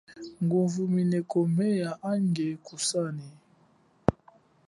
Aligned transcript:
Nguvumineko 0.43 1.37
meya 1.55 1.89
hanga 2.03 2.47
ngusane. 2.59 3.27